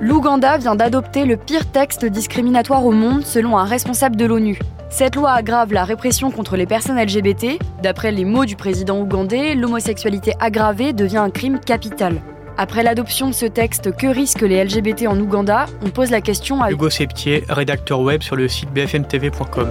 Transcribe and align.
L'Ouganda 0.00 0.58
vient 0.58 0.74
d'adopter 0.74 1.24
le 1.24 1.38
pire 1.38 1.70
texte 1.70 2.04
discriminatoire 2.04 2.84
au 2.84 2.92
monde 2.92 3.24
selon 3.24 3.56
un 3.56 3.64
responsable 3.64 4.16
de 4.16 4.26
l'ONU. 4.26 4.58
Cette 4.90 5.16
loi 5.16 5.32
aggrave 5.32 5.72
la 5.72 5.84
répression 5.84 6.30
contre 6.30 6.56
les 6.56 6.66
personnes 6.66 7.00
LGBT. 7.00 7.58
D'après 7.82 8.12
les 8.12 8.26
mots 8.26 8.44
du 8.44 8.56
président 8.56 9.00
ougandais, 9.00 9.54
l'homosexualité 9.54 10.34
aggravée 10.38 10.92
devient 10.92 11.16
un 11.18 11.30
crime 11.30 11.58
capital. 11.58 12.20
Après 12.58 12.82
l'adoption 12.82 13.28
de 13.28 13.34
ce 13.34 13.46
texte, 13.46 13.96
que 13.96 14.06
risquent 14.06 14.42
les 14.42 14.62
LGBT 14.64 15.06
en 15.08 15.18
Ouganda? 15.18 15.66
On 15.82 15.88
pose 15.88 16.10
la 16.10 16.20
question 16.20 16.62
à 16.62 16.70
Hugo 16.70 16.90
Septier, 16.90 17.44
rédacteur 17.48 18.00
web 18.00 18.22
sur 18.22 18.36
le 18.36 18.48
site 18.48 18.70
bfmtv.com. 18.72 19.68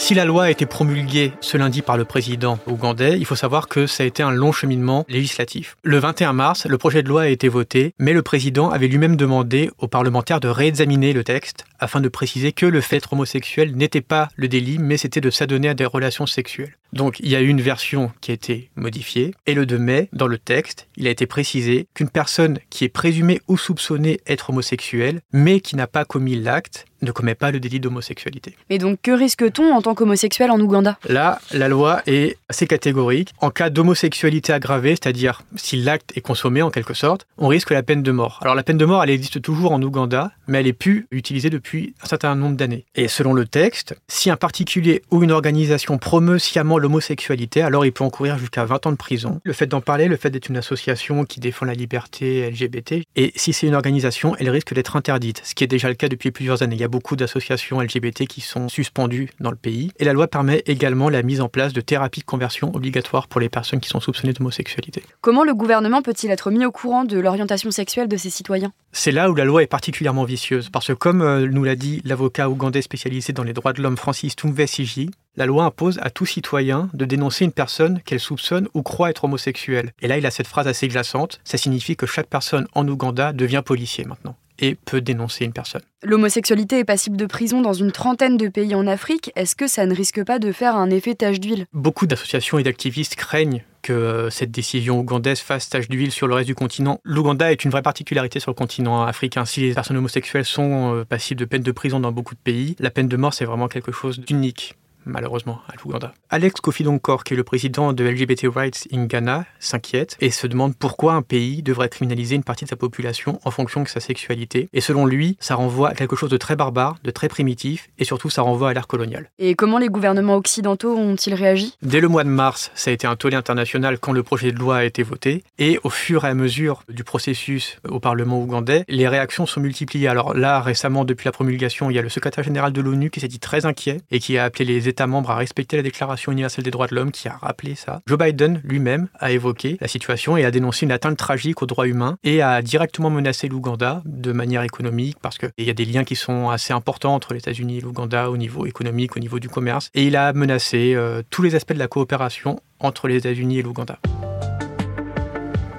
Si 0.00 0.14
la 0.14 0.24
loi 0.24 0.44
a 0.44 0.50
été 0.50 0.64
promulguée 0.64 1.34
ce 1.42 1.58
lundi 1.58 1.82
par 1.82 1.98
le 1.98 2.06
président 2.06 2.58
ougandais, 2.66 3.18
il 3.18 3.26
faut 3.26 3.36
savoir 3.36 3.68
que 3.68 3.86
ça 3.86 4.02
a 4.02 4.06
été 4.06 4.22
un 4.22 4.30
long 4.30 4.50
cheminement 4.50 5.04
législatif. 5.10 5.76
Le 5.82 5.98
21 5.98 6.32
mars, 6.32 6.66
le 6.66 6.78
projet 6.78 7.02
de 7.02 7.08
loi 7.08 7.22
a 7.22 7.28
été 7.28 7.48
voté, 7.48 7.92
mais 7.98 8.14
le 8.14 8.22
président 8.22 8.70
avait 8.70 8.88
lui-même 8.88 9.14
demandé 9.14 9.70
aux 9.78 9.88
parlementaires 9.88 10.40
de 10.40 10.48
réexaminer 10.48 11.12
le 11.12 11.22
texte 11.22 11.66
afin 11.78 12.00
de 12.00 12.08
préciser 12.08 12.52
que 12.52 12.64
le 12.64 12.80
fait 12.80 13.04
homosexuel 13.12 13.76
n'était 13.76 14.00
pas 14.00 14.30
le 14.36 14.48
délit, 14.48 14.78
mais 14.78 14.96
c'était 14.96 15.20
de 15.20 15.30
s'adonner 15.30 15.68
à 15.68 15.74
des 15.74 15.84
relations 15.84 16.26
sexuelles. 16.26 16.79
Donc 16.92 17.20
il 17.20 17.28
y 17.28 17.36
a 17.36 17.40
eu 17.40 17.48
une 17.48 17.60
version 17.60 18.12
qui 18.20 18.30
a 18.30 18.34
été 18.34 18.70
modifiée, 18.76 19.34
et 19.46 19.54
le 19.54 19.66
2 19.66 19.78
mai, 19.78 20.08
dans 20.12 20.26
le 20.26 20.38
texte, 20.38 20.88
il 20.96 21.06
a 21.06 21.10
été 21.10 21.26
précisé 21.26 21.86
qu'une 21.94 22.08
personne 22.08 22.58
qui 22.70 22.84
est 22.84 22.88
présumée 22.88 23.40
ou 23.48 23.56
soupçonnée 23.56 24.20
être 24.26 24.50
homosexuelle, 24.50 25.20
mais 25.32 25.60
qui 25.60 25.76
n'a 25.76 25.86
pas 25.86 26.04
commis 26.04 26.36
l'acte, 26.36 26.86
ne 27.02 27.12
commet 27.12 27.34
pas 27.34 27.50
le 27.50 27.60
délit 27.60 27.80
d'homosexualité. 27.80 28.56
Et 28.68 28.78
donc 28.78 28.98
que 29.02 29.10
risque-t-on 29.10 29.72
en 29.72 29.80
tant 29.80 29.94
qu'homosexuel 29.94 30.50
en 30.50 30.60
Ouganda? 30.60 30.98
Là, 31.08 31.40
la 31.52 31.68
loi 31.68 32.02
est 32.06 32.36
assez 32.48 32.66
catégorique. 32.66 33.32
En 33.38 33.50
cas 33.50 33.70
d'homosexualité 33.70 34.52
aggravée, 34.52 34.90
c'est-à-dire 34.90 35.42
si 35.56 35.76
l'acte 35.76 36.12
est 36.16 36.20
consommé 36.20 36.60
en 36.60 36.70
quelque 36.70 36.92
sorte, 36.92 37.26
on 37.38 37.48
risque 37.48 37.70
la 37.70 37.82
peine 37.82 38.02
de 38.02 38.12
mort. 38.12 38.38
Alors 38.42 38.54
la 38.54 38.62
peine 38.62 38.76
de 38.76 38.84
mort, 38.84 39.02
elle 39.02 39.10
existe 39.10 39.40
toujours 39.40 39.72
en 39.72 39.80
Ouganda, 39.80 40.32
mais 40.46 40.60
elle 40.60 40.66
est 40.66 40.74
plus 40.74 41.06
utilisée 41.10 41.48
depuis 41.48 41.94
un 42.02 42.06
certain 42.06 42.34
nombre 42.34 42.56
d'années. 42.56 42.84
Et 42.94 43.08
selon 43.08 43.32
le 43.32 43.46
texte, 43.46 43.96
si 44.08 44.30
un 44.30 44.36
particulier 44.36 45.02
ou 45.10 45.22
une 45.22 45.32
organisation 45.32 45.96
promeut 45.96 46.38
sciemment 46.38 46.76
l'homosexualité, 46.80 47.62
alors 47.62 47.86
il 47.86 47.92
peut 47.92 48.04
encourir 48.04 48.38
jusqu'à 48.38 48.64
20 48.64 48.86
ans 48.86 48.92
de 48.92 48.96
prison. 48.96 49.40
Le 49.44 49.52
fait 49.52 49.66
d'en 49.66 49.80
parler, 49.80 50.08
le 50.08 50.16
fait 50.16 50.30
d'être 50.30 50.48
une 50.48 50.56
association 50.56 51.24
qui 51.24 51.40
défend 51.40 51.66
la 51.66 51.74
liberté 51.74 52.50
LGBT, 52.50 53.04
et 53.16 53.32
si 53.36 53.52
c'est 53.52 53.66
une 53.66 53.74
organisation, 53.74 54.34
elle 54.38 54.50
risque 54.50 54.74
d'être 54.74 54.96
interdite, 54.96 55.42
ce 55.44 55.54
qui 55.54 55.64
est 55.64 55.68
déjà 55.68 55.88
le 55.88 55.94
cas 55.94 56.08
depuis 56.08 56.30
plusieurs 56.30 56.62
années. 56.62 56.74
Il 56.74 56.80
y 56.80 56.84
a 56.84 56.88
beaucoup 56.88 57.16
d'associations 57.16 57.80
LGBT 57.80 58.26
qui 58.26 58.40
sont 58.40 58.68
suspendues 58.68 59.30
dans 59.40 59.50
le 59.50 59.56
pays. 59.56 59.92
Et 59.98 60.04
la 60.04 60.12
loi 60.12 60.26
permet 60.26 60.62
également 60.66 61.08
la 61.08 61.22
mise 61.22 61.40
en 61.40 61.48
place 61.48 61.72
de 61.72 61.80
thérapies 61.80 62.20
de 62.20 62.24
conversion 62.24 62.74
obligatoires 62.74 63.28
pour 63.28 63.40
les 63.40 63.48
personnes 63.48 63.80
qui 63.80 63.88
sont 63.88 64.00
soupçonnées 64.00 64.32
d'homosexualité. 64.32 65.02
Comment 65.20 65.44
le 65.44 65.54
gouvernement 65.54 66.02
peut-il 66.02 66.30
être 66.30 66.50
mis 66.50 66.64
au 66.64 66.72
courant 66.72 67.04
de 67.04 67.18
l'orientation 67.18 67.70
sexuelle 67.70 68.08
de 68.08 68.16
ses 68.16 68.30
citoyens? 68.30 68.72
C'est 68.92 69.12
là 69.12 69.30
où 69.30 69.34
la 69.34 69.44
loi 69.44 69.62
est 69.62 69.68
particulièrement 69.68 70.24
vicieuse, 70.24 70.68
parce 70.68 70.88
que 70.88 70.92
comme 70.92 71.22
euh, 71.22 71.46
nous 71.46 71.64
l'a 71.64 71.76
dit 71.76 72.02
l'avocat 72.04 72.50
ougandais 72.50 72.82
spécialisé 72.82 73.32
dans 73.32 73.44
les 73.44 73.52
droits 73.52 73.72
de 73.72 73.82
l'homme 73.82 73.96
Francis 73.96 74.34
Tumvesiji, 74.34 75.10
la 75.36 75.46
loi 75.46 75.64
impose 75.64 75.98
à 76.02 76.10
tout 76.10 76.26
citoyen 76.26 76.90
de 76.92 77.04
dénoncer 77.04 77.44
une 77.44 77.52
personne 77.52 78.00
qu'elle 78.02 78.20
soupçonne 78.20 78.68
ou 78.74 78.82
croit 78.82 79.10
être 79.10 79.24
homosexuelle. 79.24 79.92
Et 80.00 80.08
là, 80.08 80.18
il 80.18 80.26
a 80.26 80.30
cette 80.30 80.46
phrase 80.46 80.66
assez 80.66 80.88
glaçante. 80.88 81.40
Ça 81.44 81.58
signifie 81.58 81.96
que 81.96 82.06
chaque 82.06 82.26
personne 82.26 82.66
en 82.74 82.86
Ouganda 82.88 83.32
devient 83.32 83.62
policier 83.64 84.04
maintenant 84.04 84.36
et 84.60 84.74
peut 84.74 85.00
dénoncer 85.00 85.44
une 85.44 85.52
personne. 85.52 85.82
L'homosexualité 86.02 86.78
est 86.80 86.84
passible 86.84 87.16
de 87.16 87.26
prison 87.26 87.62
dans 87.62 87.72
une 87.72 87.92
trentaine 87.92 88.36
de 88.36 88.48
pays 88.48 88.74
en 88.74 88.86
Afrique. 88.86 89.32
Est-ce 89.36 89.56
que 89.56 89.66
ça 89.66 89.86
ne 89.86 89.94
risque 89.94 90.22
pas 90.24 90.38
de 90.38 90.52
faire 90.52 90.76
un 90.76 90.90
effet 90.90 91.14
tache 91.14 91.40
d'huile? 91.40 91.66
Beaucoup 91.72 92.06
d'associations 92.06 92.58
et 92.58 92.62
d'activistes 92.62 93.16
craignent 93.16 93.64
que 93.82 93.92
euh, 93.92 94.30
cette 94.30 94.50
décision 94.50 94.98
ougandaise 94.98 95.40
fasse 95.40 95.70
tache 95.70 95.88
d'huile 95.88 96.12
sur 96.12 96.26
le 96.26 96.34
reste 96.34 96.48
du 96.48 96.54
continent. 96.54 97.00
L'Ouganda 97.04 97.50
est 97.50 97.64
une 97.64 97.70
vraie 97.70 97.80
particularité 97.80 98.40
sur 98.40 98.50
le 98.50 98.54
continent 98.54 99.02
africain. 99.02 99.46
Si 99.46 99.60
les 99.60 99.72
personnes 99.72 99.96
homosexuelles 99.96 100.44
sont 100.44 100.94
euh, 100.94 101.04
passibles 101.04 101.40
de 101.40 101.46
peine 101.46 101.62
de 101.62 101.72
prison 101.72 102.00
dans 102.00 102.12
beaucoup 102.12 102.34
de 102.34 102.40
pays, 102.40 102.76
la 102.78 102.90
peine 102.90 103.08
de 103.08 103.16
mort, 103.16 103.32
c'est 103.32 103.46
vraiment 103.46 103.68
quelque 103.68 103.92
chose 103.92 104.20
d'unique 104.20 104.76
malheureusement, 105.10 105.60
à 105.68 105.74
l'Ouganda. 105.76 106.12
Alex 106.30 106.60
Kofi 106.60 106.84
Donkor, 106.84 107.24
qui 107.24 107.34
est 107.34 107.36
le 107.36 107.44
président 107.44 107.92
de 107.92 108.04
LGBT 108.04 108.46
Rights 108.52 108.88
in 108.92 109.06
Ghana, 109.06 109.44
s'inquiète 109.58 110.16
et 110.20 110.30
se 110.30 110.46
demande 110.46 110.74
pourquoi 110.76 111.14
un 111.14 111.22
pays 111.22 111.62
devrait 111.62 111.88
criminaliser 111.88 112.36
une 112.36 112.44
partie 112.44 112.64
de 112.64 112.70
sa 112.70 112.76
population 112.76 113.40
en 113.44 113.50
fonction 113.50 113.82
de 113.82 113.88
sa 113.88 114.00
sexualité. 114.00 114.68
Et 114.72 114.80
selon 114.80 115.06
lui, 115.06 115.36
ça 115.40 115.54
renvoie 115.54 115.90
à 115.90 115.94
quelque 115.94 116.16
chose 116.16 116.30
de 116.30 116.36
très 116.36 116.56
barbare, 116.56 116.96
de 117.04 117.10
très 117.10 117.28
primitif, 117.28 117.88
et 117.98 118.04
surtout 118.04 118.30
ça 118.30 118.42
renvoie 118.42 118.70
à 118.70 118.74
l'ère 118.74 118.86
coloniale. 118.86 119.30
Et 119.38 119.54
comment 119.54 119.78
les 119.78 119.88
gouvernements 119.88 120.36
occidentaux 120.36 120.96
ont-ils 120.96 121.34
réagi? 121.34 121.74
Dès 121.82 122.00
le 122.00 122.08
mois 122.08 122.24
de 122.24 122.28
mars, 122.28 122.70
ça 122.74 122.90
a 122.90 122.94
été 122.94 123.06
un 123.06 123.16
tollé 123.16 123.36
international 123.36 123.98
quand 123.98 124.12
le 124.12 124.22
projet 124.22 124.52
de 124.52 124.58
loi 124.58 124.78
a 124.78 124.84
été 124.84 125.02
voté, 125.02 125.42
et 125.58 125.78
au 125.84 125.90
fur 125.90 126.24
et 126.24 126.28
à 126.28 126.34
mesure 126.34 126.82
du 126.88 127.04
processus 127.04 127.78
au 127.88 128.00
Parlement 128.00 128.40
ougandais, 128.40 128.84
les 128.88 129.08
réactions 129.08 129.46
sont 129.46 129.60
multipliées. 129.60 130.08
Alors 130.08 130.34
là, 130.34 130.60
récemment, 130.60 131.04
depuis 131.04 131.26
la 131.26 131.32
promulgation, 131.32 131.90
il 131.90 131.96
y 131.96 131.98
a 131.98 132.02
le 132.02 132.08
secrétaire 132.08 132.44
général 132.44 132.72
de 132.72 132.80
l'ONU 132.80 133.10
qui 133.10 133.20
s'est 133.20 133.28
dit 133.28 133.40
très 133.40 133.66
inquiet 133.66 134.00
et 134.10 134.20
qui 134.20 134.38
a 134.38 134.44
appelé 134.44 134.64
les 134.64 134.88
États 135.00 135.06
membres 135.06 135.30
à 135.30 135.42
la 135.42 135.82
Déclaration 135.82 136.30
universelle 136.30 136.62
des 136.62 136.70
droits 136.70 136.86
de 136.86 136.94
l'homme 136.94 137.10
qui 137.10 137.26
a 137.26 137.32
rappelé 137.32 137.74
ça. 137.74 138.02
Joe 138.06 138.18
Biden 138.18 138.60
lui-même 138.64 139.08
a 139.18 139.30
évoqué 139.30 139.78
la 139.80 139.88
situation 139.88 140.36
et 140.36 140.44
a 140.44 140.50
dénoncé 140.50 140.84
une 140.84 140.92
atteinte 140.92 141.16
tragique 141.16 141.62
aux 141.62 141.66
droits 141.66 141.86
humains 141.86 142.18
et 142.22 142.42
a 142.42 142.60
directement 142.60 143.08
menacé 143.08 143.48
l'Ouganda 143.48 144.02
de 144.04 144.32
manière 144.32 144.62
économique 144.62 145.16
parce 145.22 145.38
qu'il 145.38 145.50
y 145.56 145.70
a 145.70 145.72
des 145.72 145.86
liens 145.86 146.04
qui 146.04 146.16
sont 146.16 146.50
assez 146.50 146.74
importants 146.74 147.14
entre 147.14 147.32
les 147.32 147.38
États-Unis 147.38 147.78
et 147.78 147.80
l'Ouganda 147.80 148.30
au 148.30 148.36
niveau 148.36 148.66
économique, 148.66 149.16
au 149.16 149.20
niveau 149.20 149.38
du 149.38 149.48
commerce. 149.48 149.88
Et 149.94 150.04
il 150.04 150.16
a 150.16 150.34
menacé 150.34 150.92
euh, 150.94 151.22
tous 151.30 151.40
les 151.40 151.54
aspects 151.54 151.72
de 151.72 151.78
la 151.78 151.88
coopération 151.88 152.60
entre 152.78 153.08
les 153.08 153.16
États-Unis 153.16 153.60
et 153.60 153.62
l'Ouganda. 153.62 153.98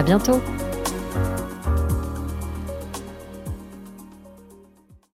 À 0.00 0.02
bientôt! 0.02 0.40